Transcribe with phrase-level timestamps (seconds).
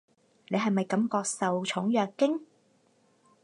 [0.47, 2.41] 你係咪感覺受寵若驚？